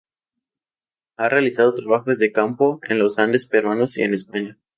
[1.17, 4.57] Ha realizado trabajos de campo en los Andes peruanos y en España.